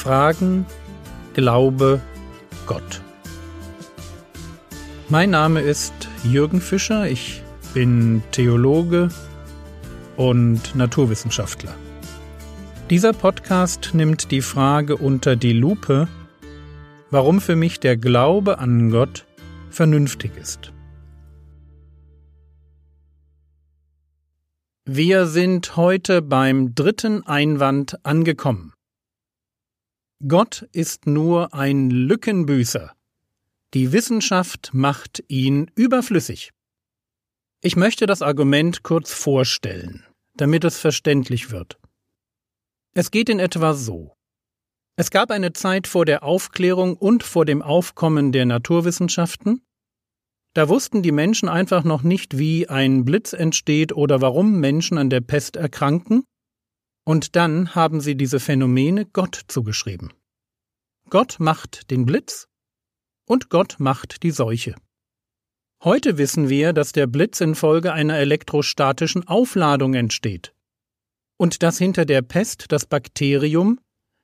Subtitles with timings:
[0.00, 0.64] Fragen,
[1.34, 2.00] Glaube,
[2.66, 3.02] Gott.
[5.10, 5.92] Mein Name ist
[6.24, 7.42] Jürgen Fischer, ich
[7.74, 9.10] bin Theologe
[10.16, 11.74] und Naturwissenschaftler.
[12.88, 16.08] Dieser Podcast nimmt die Frage unter die Lupe,
[17.10, 19.26] warum für mich der Glaube an Gott
[19.68, 20.72] vernünftig ist.
[24.86, 28.72] Wir sind heute beim dritten Einwand angekommen.
[30.28, 32.92] Gott ist nur ein Lückenbüßer.
[33.72, 36.50] Die Wissenschaft macht ihn überflüssig.
[37.62, 41.78] Ich möchte das Argument kurz vorstellen, damit es verständlich wird.
[42.92, 44.14] Es geht in etwa so.
[44.96, 49.62] Es gab eine Zeit vor der Aufklärung und vor dem Aufkommen der Naturwissenschaften,
[50.52, 55.08] da wussten die Menschen einfach noch nicht, wie ein Blitz entsteht oder warum Menschen an
[55.08, 56.24] der Pest erkranken,
[57.10, 60.12] und dann haben sie diese Phänomene Gott zugeschrieben.
[61.08, 62.46] Gott macht den Blitz
[63.26, 64.76] und Gott macht die Seuche.
[65.82, 70.54] Heute wissen wir, dass der Blitz infolge einer elektrostatischen Aufladung entsteht
[71.36, 73.80] und dass hinter der Pest das Bakterium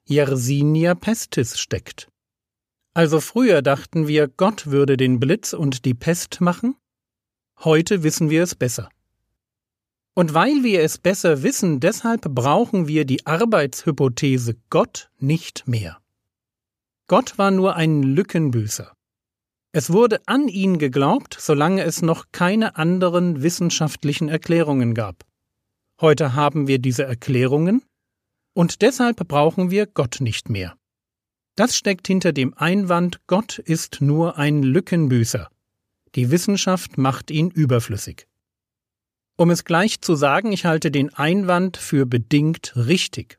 [0.09, 2.09] Yersinia pestis steckt.
[2.95, 6.77] Also früher dachten wir, Gott würde den Blitz und die Pest machen,
[7.65, 8.89] heute wissen wir es besser.
[10.19, 15.99] Und weil wir es besser wissen, deshalb brauchen wir die Arbeitshypothese Gott nicht mehr.
[17.07, 18.95] Gott war nur ein Lückenbüßer.
[19.73, 25.27] Es wurde an ihn geglaubt, solange es noch keine anderen wissenschaftlichen Erklärungen gab.
[26.01, 27.83] Heute haben wir diese Erklärungen,
[28.55, 30.79] und deshalb brauchen wir Gott nicht mehr.
[31.57, 35.51] Das steckt hinter dem Einwand, Gott ist nur ein Lückenbüßer.
[36.15, 38.27] Die Wissenschaft macht ihn überflüssig.
[39.39, 43.39] Um es gleich zu sagen, ich halte den Einwand für bedingt richtig.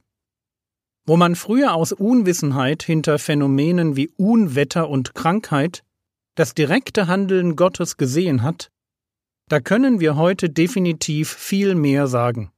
[1.08, 5.84] Wo man früher aus Unwissenheit hinter Phänomenen wie Unwetter und Krankheit
[6.36, 8.70] das direkte Handeln Gottes gesehen hat,
[9.50, 12.52] da können wir heute definitiv viel mehr sagen.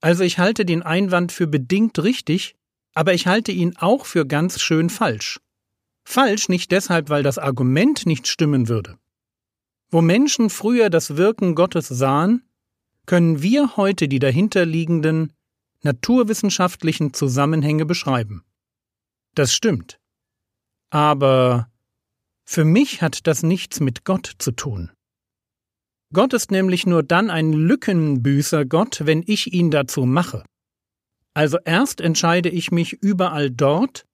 [0.00, 2.54] Also ich halte den Einwand für bedingt richtig,
[2.94, 5.40] aber ich halte ihn auch für ganz schön falsch.
[6.04, 8.96] Falsch nicht deshalb, weil das Argument nicht stimmen würde.
[9.90, 12.42] Wo Menschen früher das Wirken Gottes sahen,
[13.06, 15.32] können wir heute die dahinterliegenden
[15.82, 18.44] naturwissenschaftlichen Zusammenhänge beschreiben.
[19.34, 19.98] Das stimmt.
[20.90, 21.70] Aber
[22.44, 24.90] für mich hat das nichts mit Gott zu tun.
[26.12, 30.44] Gott ist nämlich nur dann ein Lückenbüßer Gott, wenn ich ihn dazu mache.
[31.34, 34.04] Also erst entscheide ich mich überall dort,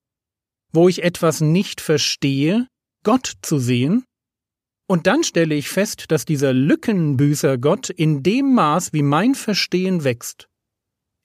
[0.72, 2.66] wo ich etwas nicht verstehe,
[3.04, 4.04] Gott zu sehen,
[4.87, 10.05] und dann stelle ich fest, dass dieser Lückenbüßer Gott in dem Maß, wie mein Verstehen
[10.05, 10.49] wächst,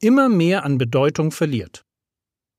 [0.02, 1.86] immer mehr an Bedeutung verliert.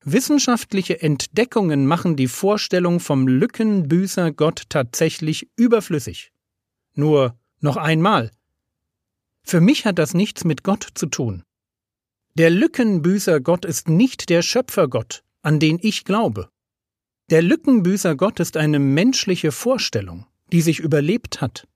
[0.03, 6.33] Wissenschaftliche Entdeckungen machen die Vorstellung vom Lückenbüßer Gott tatsächlich überflüssig.
[6.95, 8.31] Nur noch einmal.
[9.43, 11.43] Für mich hat das nichts mit Gott zu tun.
[12.35, 16.49] Der Lückenbüßer Gott ist nicht der Schöpfergott, an den ich glaube.
[17.29, 21.67] Der Lückenbüßer Gott ist eine menschliche Vorstellung, die sich überlebt hat.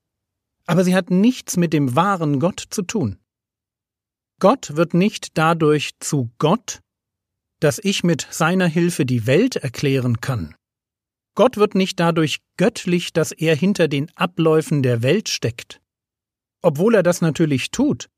[0.66, 3.18] Aber sie hat nichts mit dem wahren Gott zu tun.
[4.40, 6.80] Gott wird nicht dadurch zu Gott,
[7.60, 10.54] dass ich mit seiner Hilfe die Welt erklären kann.
[11.34, 15.80] Gott wird nicht dadurch göttlich, dass er hinter den Abläufen der Welt steckt.
[16.62, 18.08] Obwohl er das natürlich tut,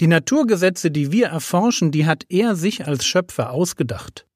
[0.00, 4.26] die Naturgesetze, die wir erforschen, die hat er sich als Schöpfer ausgedacht.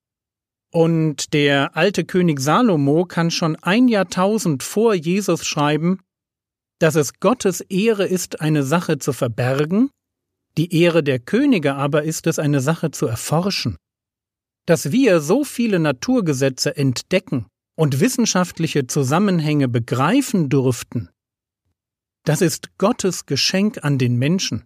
[0.71, 6.01] Und der alte König Salomo kann schon ein Jahrtausend vor Jesus schreiben,
[6.79, 9.91] dass es Gottes Ehre ist, eine Sache zu verbergen,
[10.57, 13.77] die Ehre der Könige aber ist es, eine Sache zu erforschen.
[14.67, 17.47] Dass wir so viele Naturgesetze entdecken
[17.77, 21.09] und wissenschaftliche Zusammenhänge begreifen durften,
[22.25, 24.65] das ist Gottes Geschenk an den Menschen.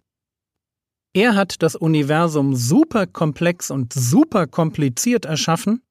[1.13, 5.81] Er hat das Universum super komplex und super kompliziert erschaffen,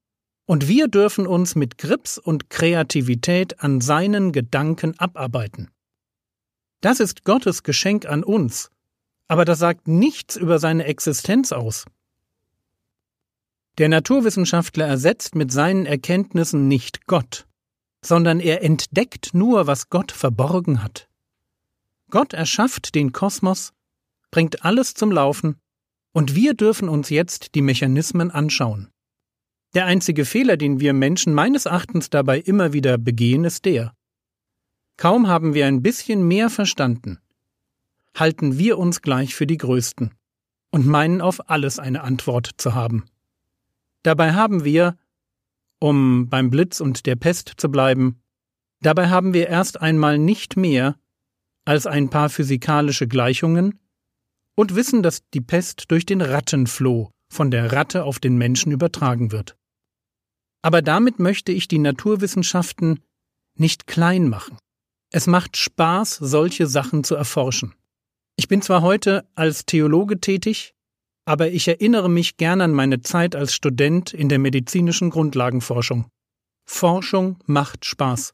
[0.46, 5.70] und wir dürfen uns mit Grips und Kreativität an seinen Gedanken abarbeiten.
[6.80, 8.70] Das ist Gottes Geschenk an uns,
[9.28, 11.84] aber das sagt nichts über seine Existenz aus.
[13.78, 17.46] Der Naturwissenschaftler ersetzt mit seinen Erkenntnissen nicht Gott,
[18.04, 21.08] sondern er entdeckt nur, was Gott verborgen hat.
[22.10, 23.72] Gott erschafft den Kosmos
[24.32, 25.60] bringt alles zum Laufen,
[26.12, 28.91] und wir dürfen uns jetzt die Mechanismen anschauen.
[29.74, 33.94] Der einzige Fehler, den wir Menschen meines Erachtens dabei immer wieder begehen, ist der.
[34.98, 37.18] Kaum haben wir ein bisschen mehr verstanden,
[38.14, 40.12] halten wir uns gleich für die Größten
[40.70, 43.04] und meinen auf alles eine Antwort zu haben.
[44.02, 44.98] Dabei haben wir,
[45.78, 48.20] um beim Blitz und der Pest zu bleiben.
[48.80, 50.96] Dabei haben wir erst einmal nicht mehr
[51.64, 53.80] als ein paar physikalische Gleichungen
[54.54, 59.32] und wissen, dass die Pest durch den Rattenfloh von der Ratte auf den Menschen übertragen
[59.32, 59.56] wird.
[60.62, 63.00] Aber damit möchte ich die Naturwissenschaften
[63.56, 64.58] nicht klein machen.
[65.10, 67.74] Es macht Spaß, solche Sachen zu erforschen.
[68.36, 70.74] Ich bin zwar heute als Theologe tätig,
[71.24, 76.06] aber ich erinnere mich gern an meine Zeit als Student in der medizinischen Grundlagenforschung.
[76.64, 78.32] Forschung macht Spaß.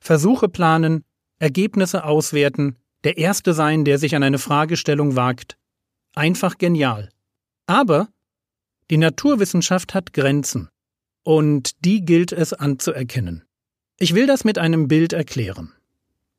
[0.00, 1.04] Versuche planen,
[1.38, 5.56] Ergebnisse auswerten, der Erste sein, der sich an eine Fragestellung wagt.
[6.14, 7.10] Einfach genial.
[7.66, 8.08] Aber
[8.90, 10.68] die Naturwissenschaft hat Grenzen,
[11.24, 13.42] und die gilt es anzuerkennen.
[13.98, 15.72] Ich will das mit einem Bild erklären.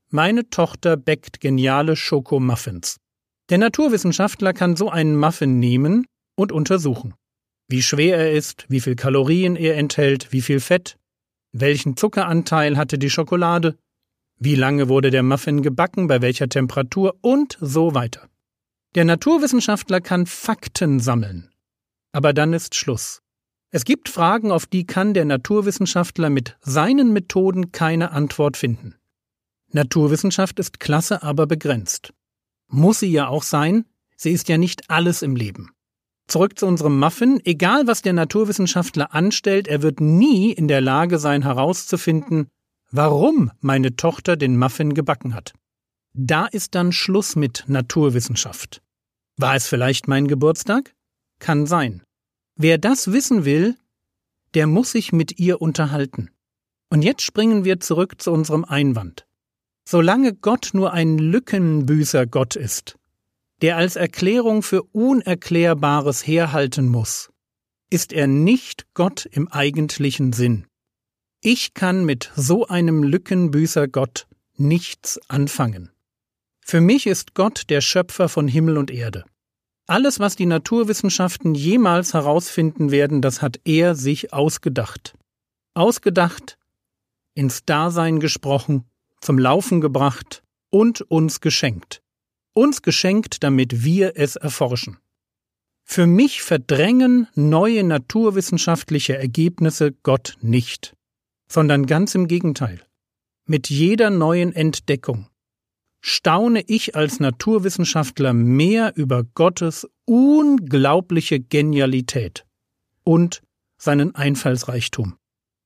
[0.09, 2.97] Meine Tochter bäckt geniale Schokomuffins.
[3.49, 6.05] Der Naturwissenschaftler kann so einen Muffin nehmen
[6.35, 7.13] und untersuchen.
[7.67, 10.97] Wie schwer er ist, wie viel Kalorien er enthält, wie viel Fett,
[11.51, 13.77] welchen Zuckeranteil hatte die Schokolade,
[14.37, 18.29] wie lange wurde der Muffin gebacken, bei welcher Temperatur und so weiter.
[18.95, 21.49] Der Naturwissenschaftler kann Fakten sammeln.
[22.11, 23.21] Aber dann ist Schluss.
[23.75, 28.95] Es gibt Fragen, auf die kann der Naturwissenschaftler mit seinen Methoden keine Antwort finden.
[29.73, 32.13] Naturwissenschaft ist klasse, aber begrenzt.
[32.69, 33.83] Muss sie ja auch sein,
[34.15, 35.71] sie ist ja nicht alles im Leben.
[36.29, 37.41] Zurück zu unserem Muffin.
[37.43, 42.47] Egal was der Naturwissenschaftler anstellt, er wird nie in der Lage sein herauszufinden,
[42.91, 45.51] warum meine Tochter den Muffin gebacken hat.
[46.13, 48.81] Da ist dann Schluss mit Naturwissenschaft.
[49.35, 50.95] War es vielleicht mein Geburtstag?
[51.39, 52.04] Kann sein.
[52.55, 53.75] Wer das wissen will,
[54.53, 56.29] der muss sich mit ihr unterhalten.
[56.89, 59.25] Und jetzt springen wir zurück zu unserem Einwand.
[59.83, 62.97] Solange Gott nur ein Lückenbüßer Gott ist,
[63.61, 67.29] der als Erklärung für Unerklärbares herhalten muss,
[67.89, 70.65] ist er nicht Gott im eigentlichen Sinn.
[71.41, 75.91] Ich kann mit so einem Lückenbüßer Gott nichts anfangen.
[76.61, 79.25] Für mich ist Gott der Schöpfer von Himmel und Erde.
[79.87, 85.15] Alles, was die Naturwissenschaften jemals herausfinden werden, das hat er sich ausgedacht.
[85.75, 86.57] Ausgedacht,
[87.35, 88.85] ins Dasein gesprochen
[89.21, 92.01] zum Laufen gebracht und uns geschenkt.
[92.53, 94.97] Uns geschenkt, damit wir es erforschen.
[95.83, 100.95] Für mich verdrängen neue naturwissenschaftliche Ergebnisse Gott nicht,
[101.47, 102.81] sondern ganz im Gegenteil.
[103.45, 105.27] Mit jeder neuen Entdeckung
[106.07, 112.45] staune ich als Naturwissenschaftler mehr über Gottes unglaubliche Genialität
[113.03, 113.41] und
[113.79, 115.17] seinen Einfallsreichtum.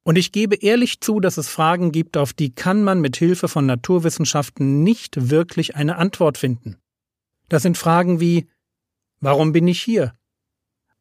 [0.04, 3.50] Und ich gebe ehrlich zu, dass es Fragen gibt, auf die kann man mit Hilfe
[3.50, 6.78] von Naturwissenschaften nicht wirklich eine Antwort finden.
[7.50, 8.48] Das sind Fragen wie
[9.20, 10.14] Warum bin ich hier?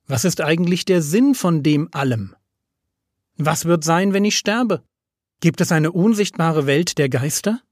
[0.08, 2.34] Was ist eigentlich der Sinn von dem allem?
[3.36, 4.82] Was wird sein, wenn ich sterbe?
[5.40, 7.62] Gibt es eine unsichtbare Welt der Geister?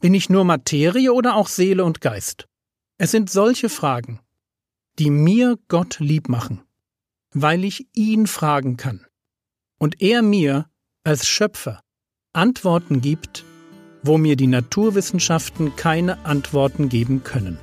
[0.00, 2.46] Bin ich nur Materie oder auch Seele und Geist?
[2.98, 4.20] Es sind solche Fragen,
[4.98, 6.62] die mir Gott lieb machen,
[7.32, 9.06] weil ich ihn fragen kann
[9.78, 10.66] und er mir
[11.04, 11.82] als Schöpfer
[12.32, 13.44] Antworten gibt,
[14.02, 17.58] wo mir die Naturwissenschaften keine Antworten geben können.